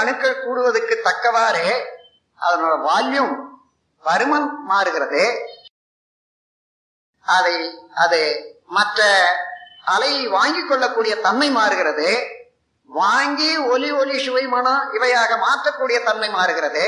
[0.00, 1.64] அணுக்கள் கூடுவதற்கு தக்கவாறு
[2.40, 3.34] அதனோட வால்யூம்
[4.04, 5.22] பருமன் மாறுகிறது.
[7.22, 7.56] அதை
[7.94, 8.20] அது
[8.66, 9.00] மற்ற
[9.84, 12.08] அலை வாங்கிக் கொள்ளக்கூடிய தன்மை மாறுகிறது.
[12.86, 16.84] வாங்கி ஒலி ஒலி சுவை மனம் இவையாக மாற்றக்கூடிய தன்மை மாறுகிறது.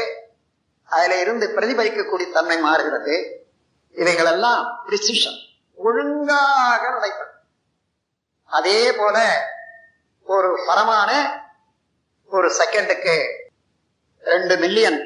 [0.84, 3.14] அதுல இருந்து பிரதிபலிக்கக்கூடிய தன்மை மாறுகிறது.
[3.92, 5.38] இவைகளெல்லாம் பிரிசிஷன்
[5.74, 7.36] ஒழுங்காக நடைபெறும்.
[8.46, 9.18] அதே போல
[10.24, 11.10] ஒரு பரமான
[12.36, 13.14] ஒரு செகண்டுக்கு
[14.24, 15.00] ரெண்டு மில்லியன்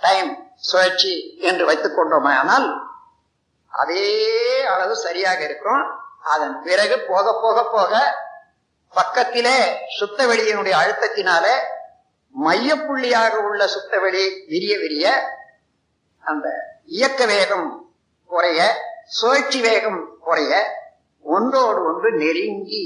[0.00, 2.66] டைம் சுழற்சி என்று வைத்துக் கொண்டோமே ஆனால்
[3.68, 4.06] அதே
[4.64, 5.82] அளவு சரியாக இருக்கும்.
[6.22, 7.92] அதன் பிறகு போக போக போக
[8.94, 9.56] பக்கத்திலே
[9.98, 11.54] சுத்த வெளியினுடைய அழுத்தத்தினாலே
[12.34, 15.06] மையப்புள்ளியாக உள்ள சுத்த வெளி விரிய விரிய
[16.24, 16.48] அந்த
[16.84, 17.68] இயக்க வேகம்
[18.30, 18.60] குறைய
[19.04, 20.52] சுழற்சி வேகம் குறைய
[21.24, 22.84] ஒன்றோடு ஒன்று நெருங்கி.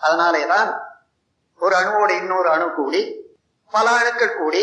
[0.00, 0.70] அதனாலேதான்
[1.62, 3.00] ஒரு அணுவோடு இன்னொரு அணு கூடி
[3.72, 4.62] பல அணுக்கள் கூடி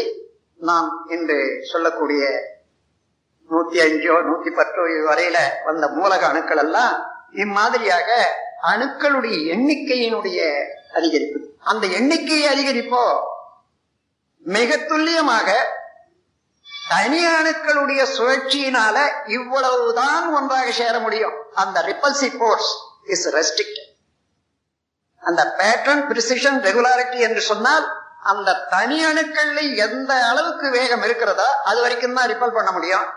[0.60, 1.38] நாம் இன்று
[1.72, 2.24] சொல்லக்கூடிய
[3.50, 6.96] நூத்தி அஞ்சோ நூத்தி பத்தோ வரையில வந்த மூலக அணுக்கள் எல்லாம்
[7.44, 8.10] இம்மாதிரியாக
[8.72, 10.40] அணுக்களுடைய எண்ணிக்கையினுடைய
[10.98, 11.40] அதிகரிப்பு.
[11.72, 13.04] அந்த எண்ணிக்கையை அதிகரிப்போ
[14.46, 15.50] மிக துல்லியமாக
[16.90, 18.98] தனி அணுக்களுடைய சுழற்சியினால
[19.38, 21.36] இவ்வளவுதான் ஒன்றாக சேர முடியும்.
[21.54, 22.72] அந்த ரிப்பல்சி போர்ஸ்
[23.14, 23.82] இஸ் ரெஸ்ட்ரிக்ட்
[25.30, 27.86] அந்த பேட்டர்ன் பிரிசிஷன் ரெகுலாரிட்டி என்று சொன்னால்
[28.32, 33.08] அந்த தனி அணுக்கள்ல எந்த அளவுக்கு வேகம் இருக்கிறதோ அது வரைக்கும் தான் ரிப்பல் பண்ண முடியும்.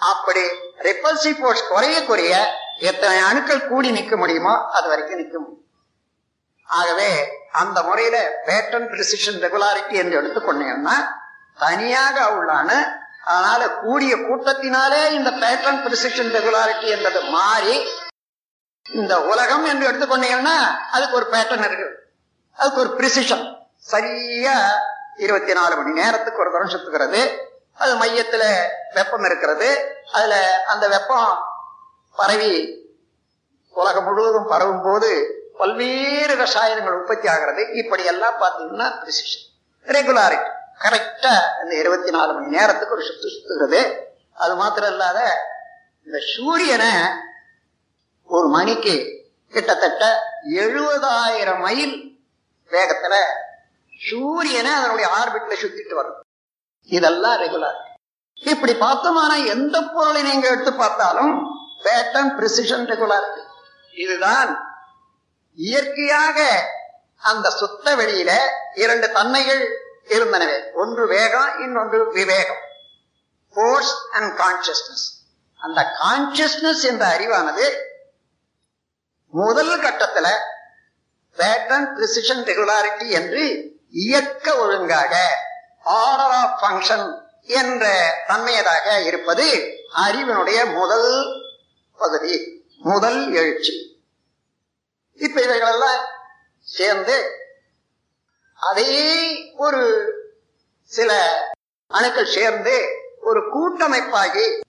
[0.00, 0.42] அப்படி
[0.88, 2.34] ரிப்பல்சிவ் போர்ஸ் குறைய குறைய
[2.90, 5.58] எத்தனை அணுக்கள் கூடி நிற்க முடியுமோ அது வரைக்கும் நிற்க முடியும்.
[6.68, 7.10] ஆகவே
[7.60, 8.16] அந்த முறையில
[8.48, 10.96] பேட்டர்ன் பிரிசிஷன் ரெகுலாரிட்டி என்று எடுத்துக்கொண்டீங்கன்னா
[11.58, 12.70] தனியாக உள்ளான
[13.30, 17.74] அதனால கூடிய கூட்டத்தினாலே இந்த பேட்டர்ன் பிரிசிஷன் ரெகுலாரிட்டி என்பது மாறி
[18.94, 20.56] இந்த உலகம் என்று எடுத்துக்கொண்டீங்கன்னா
[20.90, 21.88] அதுக்கு ஒரு பேட்டர்ன் இருக்கு
[22.58, 23.44] அதுக்கு ஒரு பிரிசிஷன்
[23.92, 24.56] சரியா
[25.16, 27.22] இருபத்தி நாலு மணி நேரத்துக்கு ஒரு தரம் சுத்துக்கிறது
[27.74, 28.44] அது மையத்துல
[28.94, 29.68] வெப்பம் இருக்கிறது.
[30.12, 30.34] அதுல
[30.66, 31.30] அந்த வெப்பம்
[32.16, 32.52] பரவி
[33.70, 35.10] உலகம் முழுவதும் பரவும் போது
[35.58, 37.62] பல்வேறு ரசாயனங்கள் உற்பத்தி ஆகிறது.
[37.72, 39.46] இப்படி எல்லாம் பார்த்தீங்கன்னா பிரிசிஷன்
[39.86, 40.50] ரெகுலாரிட்டி
[40.84, 43.80] கரெக்டா இந்த இருபத்தி நாலு மணி நேரத்துக்கு ஒரு சுத்து சுத்துகிறது.
[44.34, 45.20] அது மாத்திரம் இல்லாத
[46.06, 46.92] இந்த சூரியனை
[48.24, 50.18] ஒரு மணிக்கு கிட்டத்தட்ட
[50.50, 52.20] எழுபதாயிரம் மைல்
[52.70, 53.14] வேகத்துல
[54.10, 56.20] சூரியனை அதனுடைய ஆர்பிட்ல சுத்திட்டு வரும்.
[56.82, 57.78] இதெல்லாம் ரெகுலர்
[58.34, 61.34] இப்படி பார்த்தோம்னா எந்த பொருளை நீங்க எடுத்து பார்த்தாலும்
[61.84, 63.42] பேட்டன் பிரிசிஷன் ரெகுலாரிட்டி
[63.94, 64.50] இதுதான்
[65.54, 66.68] இயற்கையாக
[67.16, 68.30] அந்த சுத்த வெளியில
[68.74, 69.62] இரண்டு தன்மைகள்
[70.04, 70.72] இருந்தனவே.
[70.74, 72.62] ஒன்று வேகம் இன்னொன்று விவேகம்.
[73.54, 75.06] போர்ஸ் அண்ட் கான்சியஸ்னஸ்
[75.56, 77.90] அந்த கான்சியஸ்னஸ் என்ற அறிவானது
[79.32, 80.28] முதல் கட்டத்துல
[81.38, 85.14] பேட்டர்ன் பிரிசிஷன் ரெகுலாரிட்டி என்று இயக்க ஒழுங்காக
[85.82, 91.40] ஆர்டர் ஆஃப் ஃபங்க்ஷன் என்ற தன்மையதாக இருப்பது அறிவினுடைய முதல்
[91.96, 94.00] பகுதி முதல் எழுச்சி.
[95.12, 96.04] இப்ப இவைகளெல்லாம்
[96.60, 97.40] சேர்ந்து
[98.54, 99.82] அதே ஒரு
[100.84, 101.10] சில
[101.86, 104.62] அணுக்கள் சேர்ந்து ஒரு கூட்டமைப்பாகி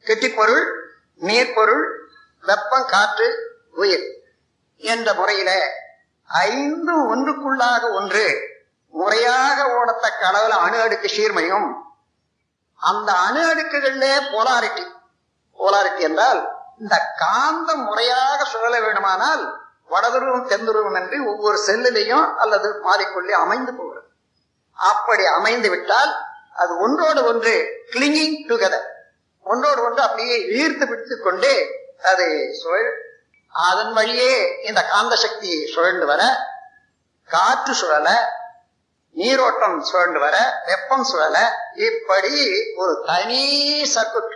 [0.00, 0.64] கெட்டிப்பொருள்
[1.20, 1.84] நீர்ப்பொருள்
[2.40, 3.45] வெப்பம் காற்று
[3.76, 4.06] உயிர்
[4.76, 5.50] என்ற முறையில
[6.28, 8.24] ஐந்து ஒன்றுக்குள்ளாக ஒன்று
[8.94, 11.68] முறையாக ஓடத்தக்க அளவில் அணு அடுக்கு சீர்மையும்
[12.80, 14.84] அந்த அணு அடுக்குகளிலே போலாரிட்டி.
[15.58, 16.40] போலாரிட்டி என்றால்
[16.78, 19.44] இந்த காந்தம் முறையாக சுழல வேண்டுமானால்
[19.90, 24.08] வடதுருவம் தென்துருவம் என்று ஒவ்வொரு செல்லிலையும் அல்லது மாறிக்கொள்ளி அமைந்து போகிறது.
[24.72, 26.12] அப்படி அமைந்து விட்டால்
[26.54, 27.54] அது ஒன்றோடு ஒன்று
[27.92, 28.86] கிளிங்கிங் டுகெதர்
[29.46, 31.50] ஒன்றோடு ஒன்று அப்படியே ஈர்த்து பிடித்துக் கொண்டு
[32.02, 32.26] அது
[32.62, 32.90] சுழல்
[33.64, 36.22] அதன் வழியே இந்த காந்த சக்தி சுழண்டு வர
[37.28, 38.08] காற்று சுழல
[39.16, 40.36] நீரோட்டம் சுழண்டு வர
[40.66, 41.36] வெப்பம் சுழல
[41.74, 42.34] இப்படி
[42.76, 43.42] ஒரு தனி
[43.94, 44.34] சர்க்குட்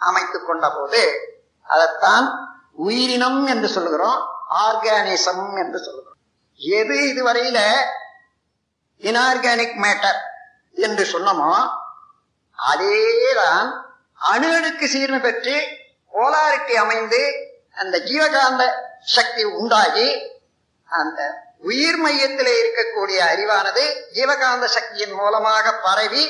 [0.00, 1.02] அமைத்துக் கொண்ட போது
[1.66, 2.26] அதைத்தான்
[2.76, 4.20] உயிரினம் என்று சொல்லுகிறோம்
[4.64, 6.18] ஆர்கானிசம் என்று சொல்லுகிறோம்.
[6.56, 7.58] எது இதுவரையில
[9.00, 10.18] இன்ஆர்கானிக் மேட்டர்
[10.76, 11.52] என்று சொன்னோமோ
[12.58, 13.68] அதேதான்
[14.14, 15.54] அணு அணுக்கு சீர்மை பெற்று
[16.12, 17.22] போலாரிட்டி அமைந்து
[17.74, 18.62] அந்த ஜீவகாந்த
[19.04, 20.08] சக்தி உண்டாகி
[20.84, 21.20] அந்த
[21.60, 26.24] உயிர் மையத்திலே இருக்கக்கூடிய அறிவானது ஜீவகாந்த சக்தியின் மூலமாக பரவி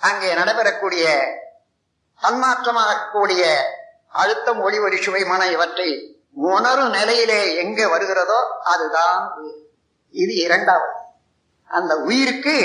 [0.00, 1.04] அங்கே நடைபெறக்கூடிய
[2.20, 3.42] தன்மாற்றமாகக்கூடிய
[4.12, 5.88] அழுத்தம் ஒளி ஒரு சுவை மன இவற்றை
[6.32, 9.60] உணரும் நிலையிலே எங்க வருகிறதோ அதுதான் உயிர்.
[10.14, 10.92] இது இரண்டாவது.
[11.70, 12.56] அந்த உயிருக்கு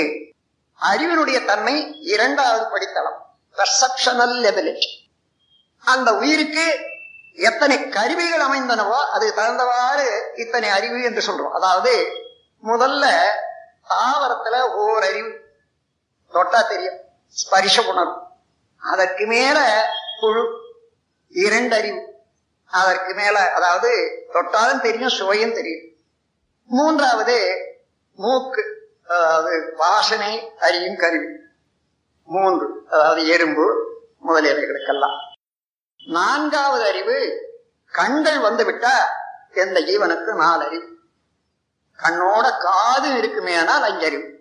[0.80, 3.20] அறிவினுடைய தன்மை இரண்டாவது படித்தளம்
[3.56, 4.90] பெர்செப்ஷனல் எபிலிட்டி
[5.84, 6.66] அந்த உயிருக்கு
[7.32, 11.50] எத்தனை கருவிகள் அமைந்தனவோ அதுக்கு தகுந்தவாறு இத்தனை அறிவு என்று சொல்றோம்.
[11.50, 12.06] அதாவது
[12.62, 13.04] முதல்ல
[13.88, 15.40] தாவரத்துல ஓர் அறிவு
[16.32, 16.98] தொட்டா தெரியும்.
[17.36, 18.22] ஸ்பரிச உணர்வு.
[18.78, 19.88] அதற்கு மேல
[20.20, 20.44] புழு
[21.28, 22.08] இரண்டு அறிவு
[22.66, 23.90] அதற்கு மேல அதாவது
[24.32, 25.96] தொட்டாலும் தெரியும் சுவையும் தெரியும்.
[26.64, 27.38] மூன்றாவது
[28.14, 28.62] மூக்கு.
[29.04, 31.26] அதாவது வாசனை அறியும் கருவி.
[32.24, 33.64] மூன்று அதாவது எறும்பு
[34.26, 35.16] முதலியவைகளுக்கெல்லாம்.
[36.06, 37.48] நான்காவது அறிவு
[37.92, 38.90] கண்கள் வந்துவிட்டா
[39.52, 40.88] எந்த ஜீவனுக்கு நாலு அறிவு.
[42.02, 44.38] கண்ணோட காது இருக்குமே ஆனால் அஞ்சறிவு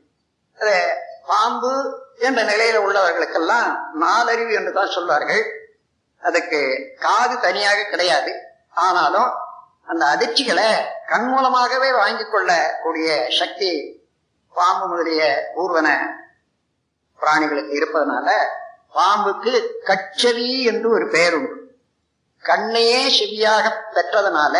[1.25, 5.43] பாம்பு என்ற நிலையில உள்ளவர்களுக்கெல்லாம் நாலறிவு என்று தான் சொல்வார்கள்.
[6.21, 8.33] அதுக்கு காது தனியாக கிடையாது.
[8.69, 9.33] ஆனாலும்
[9.85, 10.71] அந்த அதிர்ச்சிகளை
[11.07, 14.01] கண் மூலமாகவே வாங்கி கொள்ளக்கூடிய சக்தி
[14.53, 15.97] பாம்பு முதலிய ஊர்வன
[17.19, 18.29] பிராணிகளுக்கு இருப்பதனால
[18.93, 21.75] பாம்புக்கு கச்சவி என்று ஒரு பெயர் உண்டு
[22.43, 24.57] கண்ணையே செவியாக பெற்றதனால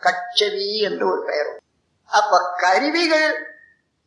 [0.00, 1.62] கச்சவி என்று ஒரு பெயர் உண்டு
[2.06, 3.56] அப்ப கருவிகள்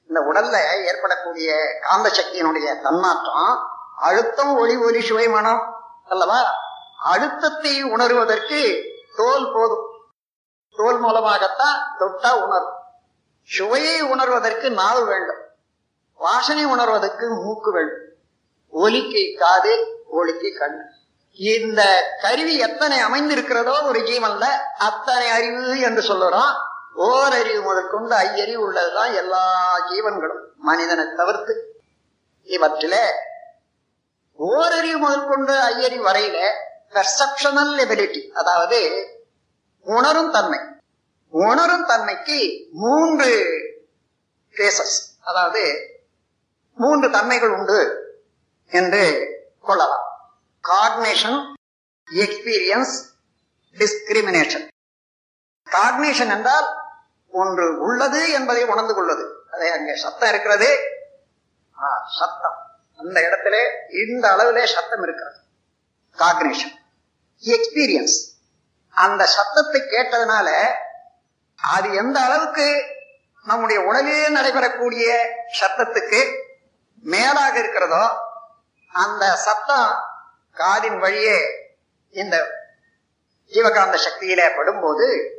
[0.07, 5.75] இந்த உடல்ல ஏற்படக்கூடிய காந்த சக்தியினுடைய தன்மாற்றம் அழுத்தம் ஒளி ஒலி சுவை மனம்
[6.09, 6.53] அல்லவா?
[7.03, 8.83] அழுத்தத்தை உணர்வதற்கு
[9.15, 9.85] தோல் போதும்.
[10.75, 12.73] தோல் மூலமாகத்தான் தொட்டா உணரும்.
[13.43, 15.37] சுவையை உணர்வதற்கு நாவு வேண்டும்.
[16.15, 18.10] வாசனை உணர்வதற்கு மூக்கு வேண்டும்.
[18.71, 20.89] ஒலிக்கு காது ஒலிக்கு கண்.
[21.33, 24.45] இந்த கருவி எத்தனை அமைந்திருக்கிறதோ ஒரு ஜீவன்ல
[24.79, 26.53] அத்தனை அறிவு என்று சொல்லுறோம்.
[26.95, 31.83] ஓரறிவு முதற்கொண்டு ஐயறிவு உள்ளதுதான் எல்லா ஜீவன்களும் மனிதனை தவிர்த்து.
[32.45, 32.95] இவற்றில
[34.35, 36.49] ஓரறிவு முதற்கொண்டு ஐயறிவு வரையில
[36.89, 39.07] பெர்செப்ஷனல் எபிலிட்டி அதாவது
[39.81, 40.59] உணரும் தன்மை.
[41.29, 43.29] உணரும் தன்மைக்கு மூன்று
[44.55, 45.89] கேசஸ் அதாவது
[46.75, 48.00] மூன்று தன்மைகள் உண்டு.
[48.71, 49.03] என்று
[49.61, 50.07] கொள்ளலாம்.
[50.63, 51.39] காக்னேஷன்
[52.11, 52.95] எக்ஸ்பீரியன்ஸ்
[53.77, 54.67] டிஸ்கிரிமினேஷன்
[55.69, 56.67] காக்னேஷன் என்றால்
[57.31, 59.25] ஒன்று உள்ளது என்பதை உணர்ந்து கொள்வது.
[59.51, 60.69] அதே அங்கே சத்தம் இருக்கிறது.
[62.19, 62.57] சத்தம்.
[62.97, 63.55] அந்த இடத்துல
[64.05, 65.39] இந்த அளவிலே சத்தம் இருக்கிறது.
[66.17, 66.75] காக்னேஷன்
[67.41, 68.17] எக்ஸ்பீரியன்ஸ்
[68.93, 70.49] அந்த சத்தத்தை கேட்டதுனால
[71.73, 72.67] அது எந்த அளவுக்கு
[73.45, 75.05] நம்முடைய உடலிலே நடைபெறக்கூடிய
[75.59, 76.19] சத்தத்துக்கு
[77.01, 78.03] மேலாக இருக்கிறதோ
[78.93, 79.91] அந்த சத்தம்
[80.53, 81.67] காதின் வழியே
[82.09, 82.59] இந்த
[83.45, 85.37] ஜீவகாந்த சக்தியில படும்போது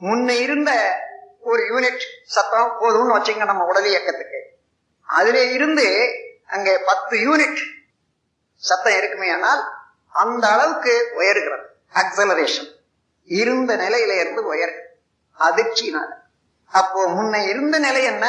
[0.00, 1.00] முன்ன இருந்த
[1.40, 4.40] ஒரு யூனிட் சத்தம் போதும்னு வச்சுங்க நம்ம உடல் இயக்கத்துக்கு.
[5.04, 5.86] அதுல இருந்து
[6.46, 7.60] அங்கே பத்து யூனிட்
[8.56, 9.62] சத்தம் இருக்குமே ஆனால்
[10.08, 11.66] அந்த அளவுக்கு உயர்கிறது.
[11.94, 12.80] அக்சலரேஷன்
[13.24, 14.74] இருந்த நிலையில இருந்து உயர்
[15.38, 16.10] அதிர்ச்சினால
[16.68, 18.26] அப்போ முன்ன இருந்த நிலை என்ன?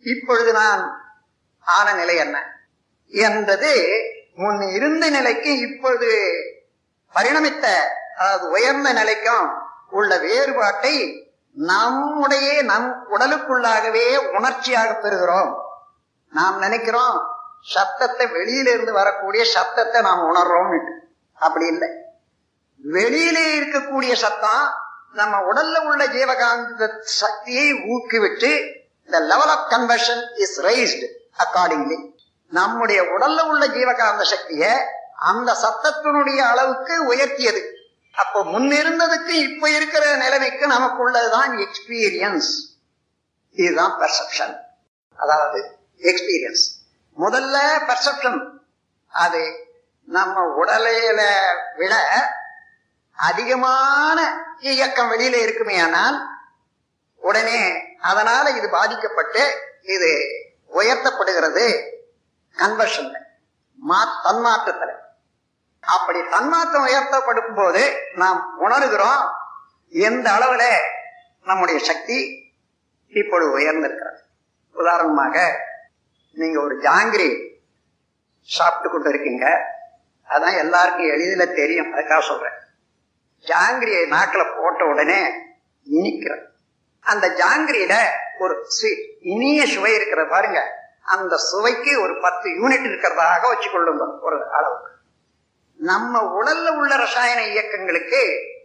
[0.00, 1.12] இப்பொழுது நான்
[1.60, 2.55] ஆன நிலை என்ன?
[3.10, 3.70] என்பது
[4.34, 6.10] முன் இருந்த நிலைக்கு இப்பொழுது
[7.14, 7.66] பரிணமித்த
[8.16, 9.46] அதாவது உயர்ந்த நிலைக்கும்
[9.90, 15.52] உள்ள வேறுபாட்டை நம்முடைய நம் உடலுக்குள்ளாகவே உணர்ச்சியாக பெறுகிறோம்.
[16.28, 17.16] நாம் நினைக்கிறோம்
[17.60, 20.88] சத்தத்தை வெளியிலிருந்து வரக்கூடிய சத்தத்தை நாம் உணர்றோம்
[21.34, 21.88] அப்படி இல்லை.
[22.78, 24.74] வெளியிலே இருக்கக்கூடிய சத்தம்
[25.12, 28.50] நம்ம உடல்ல உள்ள ஜீவகாந்த சக்தியை ஊக்குவிட்டு
[29.04, 31.06] இந்த level of conversion is raised
[31.44, 32.14] accordingly
[32.48, 34.70] நம்முடைய உடல்ல உள்ள ஜீவகாந்த சக்தியை
[35.14, 37.60] அந்த சத்தத்தினுடைய அளவுக்கு உயர்த்தியது.
[38.14, 42.50] அப்போ முன்னிருந்ததுக்கு இப்ப இருக்கிற நிலைமைக்கு நமக்குள்ளதுதான் எக்ஸ்பீரியன்ஸ்
[43.50, 44.54] இதுதான் பெர்செப்ஷன்
[45.16, 46.64] அதாவது எக்ஸ்பீரியன்ஸ்
[47.18, 47.56] முதல்ல
[47.88, 48.40] பெர்செப்ஷன்
[49.08, 49.42] அது
[50.04, 51.20] நம்ம உடலையில
[51.76, 51.94] விட
[53.12, 54.18] அதிகமான
[54.58, 56.28] இயக்கம் வெளியில இருக்குமே ஆனால்
[57.16, 57.60] உடனே
[58.00, 59.42] அதனால இது பாதிக்கப்பட்டு
[59.82, 60.10] இது
[60.74, 61.94] உயர்த்தப்படுகிறது.
[62.56, 63.18] கன்வர்ஷன்ல
[63.74, 64.94] மா தன்மாற்றத்துல.
[65.80, 69.32] அப்படி தன்மாற்றம் உயர்த்தப்படும் போது நாம் உணர்கிறோம்
[69.88, 70.64] எந்த அளவுல
[71.44, 72.50] நம்முடைய சக்தி
[73.08, 74.18] இப்பொழுது உயர்ந்திருக்கிறது.
[74.72, 75.64] உதாரணமாக
[76.32, 77.54] நீங்க ஒரு ஜாங்கிரி
[78.42, 79.74] சாப்பிட்டு கொண்டு இருக்கீங்க
[80.28, 81.94] அதான் எல்லாருக்கும் எளிதில் தெரியும்.
[81.94, 82.58] அதுக்காக சொல்றேன்.
[83.40, 85.28] ஜாங்கிரியை நாக்கில் போட்ட உடனே
[85.90, 86.44] இனிக்கிறது.
[87.00, 90.85] அந்த ஜாங்கிரியில ஒரு ஸ்வீட் இனிய சுவை இருக்கிற பாருங்க.
[91.06, 94.90] அந்த சுவைக்கு ஒரு பத்து யூனிட் இருக்கிறதாக வச்சுக்கொள்ளுங்க ஒரு அளவுக்கு.
[95.76, 98.22] நம்ம உடல்ல உள்ள ரசாயன இயக்கங்களுக்கு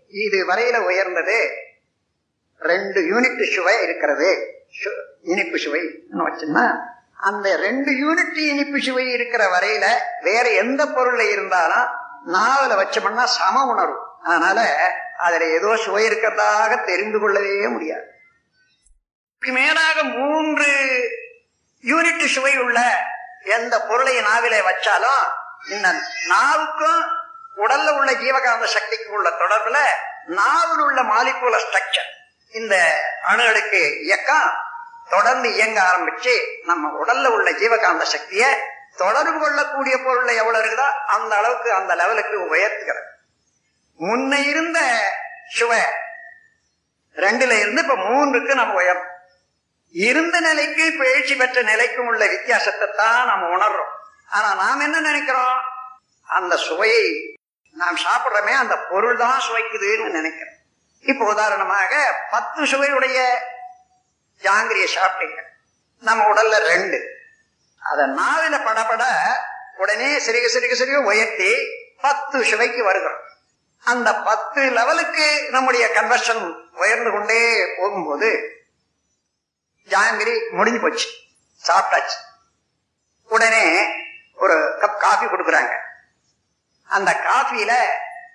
[0.07, 1.49] இது வரையில உயர்ந்தது
[2.59, 4.29] ரெண்டு யூனிட் சுவை இருக்கிறது.
[5.21, 5.81] இனிப்பு சுவை
[6.13, 6.77] வச்சுன்னா
[7.17, 9.85] அந்த ரெண்டு யூனிட் இனிப்பு சுவை இருக்கிற வரையில
[10.21, 11.87] வேற எந்த பொருள்ல இருந்தாலும்
[12.27, 13.97] நாவல வச்சோம்னா சம உணர்வு.
[14.23, 14.59] அதனால
[15.17, 18.09] அதுல ஏதோ சுவை இருக்கிறதாக தெரிந்து கொள்ளவே முடியாது.
[19.39, 20.67] மேலாக மூன்று
[21.83, 22.79] யூனிட் சுவை உள்ள
[23.43, 25.23] எந்த பொருளை நாவிலே வச்சாலும்
[25.69, 25.87] இந்த
[26.27, 27.01] நாவுக்கும்
[27.57, 29.77] உடல்ல உள்ள ஜீவகாந்த சக்திக்கும் உள்ள தொடர்புல
[30.25, 32.09] நாவில் உள்ள மாலிகுல ஸ்ட்ரக்சர்
[32.53, 32.75] இந்த
[33.23, 34.49] அணுகளுக்கு இயக்கம்
[35.09, 36.33] தொடர்ந்து இயங்க ஆரம்பிச்சு
[36.63, 38.43] நம்ம உடல்ல உள்ள ஜீவகாந்த சக்திய
[38.95, 43.07] தொடர்பு கொள்ளக்கூடிய பொருள் எவ்வளவு இருக்குதோ அந்த அளவுக்கு அந்த லெவலுக்கு உயர்த்துகிறது.
[43.99, 44.79] முன்ன இருந்த
[45.49, 45.81] சுவை
[47.15, 49.07] ரெண்டுல இருந்து இப்ப மூன்றுக்கு நம்ம உயர்றோம்
[49.91, 53.93] இருந்த நிலைக்கு இப்ப எழுச்சி பெற்ற நிலைக்கும் உள்ள வித்தியாசத்தை தான் நம்ம உணர்றோம்.
[54.29, 55.59] ஆனா நாம் என்ன நினைக்கிறோம்?
[56.23, 57.37] அந்த சுவையை
[57.73, 60.53] நாம் சாப்பிடுறோமே அந்த பொருள் தான் சுவைக்குதுன்னு நினைக்கிறோம்.
[60.99, 63.33] இப்ப உதாரணமாக பத்து சுவையுடைய
[64.41, 65.39] ஜாங்கிரிய சாப்பிட்டீங்க.
[65.99, 67.07] நம்ம உடல்ல ரெண்டு.
[67.91, 69.03] அத நாவில படபட
[69.77, 71.55] உடனே சிறுக சிறுக சிறுக உயர்த்தி
[72.01, 73.19] பத்து சுவைக்கு வருகிறோம்.
[73.83, 78.55] அந்த பத்து லெவலுக்கு நம்முடைய கன்வர்ஷன் உயர்ந்து கொண்டே போகும்போது
[79.89, 81.09] ஜாங்கிரி முடிஞ்சு போச்சு.
[81.67, 82.17] சாப்பிட்டாச்சு.
[83.27, 83.85] உடனே
[84.35, 85.77] ஒரு கப் காஃபி கொடுக்குறாங்க.
[86.83, 87.73] அந்த காஃபியில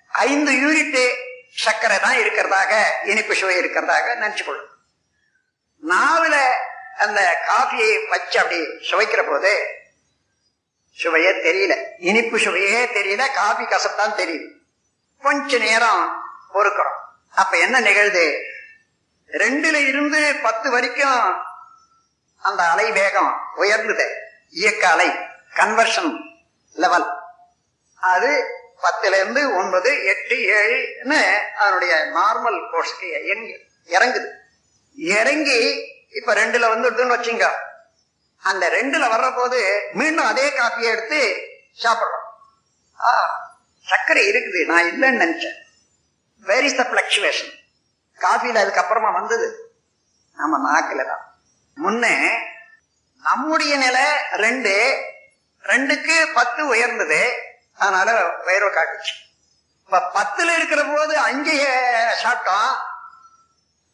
[0.09, 1.15] ஐந்து யூனிட்
[1.55, 4.75] சர்க்கரை தான் இருக்கிறதாக இனிப்பு சுவை இருக்கிறதாக நினைச்சுக்கொள்ளும்
[5.87, 6.49] நாவில
[6.97, 8.61] அந்த காஃபியை வச்சு அப்படி
[8.91, 9.67] சுவைக்கிற போது
[10.91, 11.87] சுவையே தெரியல.
[11.97, 14.51] இனிப்பு சுவையே தெரியல காஃபி கசத்தான் தெரியுது.
[15.21, 16.23] கொஞ்ச நேரம்
[16.53, 16.95] பொறுக்கிறோம்.
[17.35, 18.41] அப்ப என்ன நிகழ்து?
[19.31, 21.45] ரெண்டுல இருந்து பத்து வரைக்கும்
[22.47, 24.07] அந்த அலை வேகம் உயர்ந்தது.
[24.49, 25.09] இயக்க அலை
[25.55, 26.11] கன்வர்ஷன்
[26.73, 27.07] லெவல்
[27.95, 28.31] அது
[28.83, 31.21] பத்துல இருந்து ஒன்பது எட்டு ஏழுன்னு
[31.55, 33.07] அதனுடைய நார்மல் கோர்ஸுக்கு
[33.95, 34.27] இறங்குது.
[34.95, 35.59] இறங்கி
[36.19, 37.47] இப்ப ரெண்டுல வந்துடுதுன்னு வச்சுங்க.
[38.49, 39.59] அந்த ரெண்டுல வர்ற போது
[39.93, 41.19] மீண்டும் அதே காப்பியை எடுத்து
[41.83, 42.25] சாப்பிடுறோம்.
[42.99, 43.11] ஆ
[43.85, 44.65] சர்க்கரை இருக்குது.
[44.65, 45.57] நான் இல்லைன்னு நினைச்சேன்.
[46.49, 47.53] வேர் இஸ் த பிளக்சுவேஷன்
[48.19, 49.73] காஃபில அதுக்கப்புறமா வந்தது.
[50.35, 51.35] நம்ம நாக்கில தான்.
[51.75, 52.29] முன்னே
[53.23, 55.03] நம்முடைய நிலை ரெண்டு
[55.63, 57.41] ரெண்டுக்கு பத்து உயர்ந்தது.
[57.77, 59.25] அதனால உயர்வு காட்டுச்சு.
[59.83, 61.65] இப்ப பத்துல இருக்கிற போது அஞ்சு
[62.21, 62.75] சட்டம்.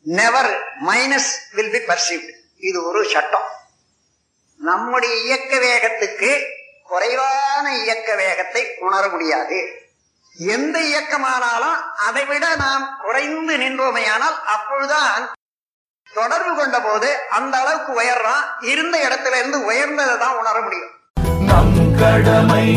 [0.03, 3.47] Never minus will be perceived இது ஒரு சட்டம்.
[4.57, 6.45] நம்முடைய இயக்க வேகத்துக்கு
[6.83, 9.82] குறைவான இயக்க வேகத்தை உணர முடியாது.
[10.39, 15.23] எந்த இயக்கமானாலும் அதை விட நாம் குறைந்து நின்றோமையானால் அப்பொழுதுதான்
[16.11, 20.91] தொடர்பு கொண்ட போது அந்த அளவுக்கு உயர்றோம் இருந்த இடத்துல இருந்து உயர்ந்ததை தான் உணர முடியும்.
[21.41, 22.67] நம் கடமை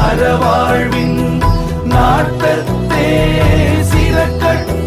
[0.00, 1.18] அறவாழ்வின்
[1.86, 3.06] நாட்டத்தே
[3.90, 4.85] சிறக்கட்டும்